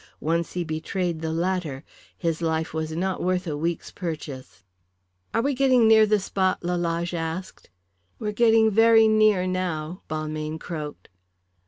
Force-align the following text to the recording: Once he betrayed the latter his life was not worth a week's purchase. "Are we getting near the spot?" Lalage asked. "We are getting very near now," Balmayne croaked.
Once 0.19 0.53
he 0.53 0.63
betrayed 0.63 1.21
the 1.21 1.31
latter 1.31 1.83
his 2.17 2.41
life 2.41 2.73
was 2.73 2.91
not 2.93 3.21
worth 3.21 3.45
a 3.45 3.55
week's 3.55 3.91
purchase. 3.91 4.63
"Are 5.31 5.43
we 5.43 5.53
getting 5.53 5.87
near 5.87 6.07
the 6.07 6.19
spot?" 6.19 6.63
Lalage 6.63 7.13
asked. 7.13 7.69
"We 8.17 8.27
are 8.29 8.33
getting 8.33 8.71
very 8.71 9.07
near 9.07 9.45
now," 9.45 10.01
Balmayne 10.09 10.57
croaked. 10.57 11.07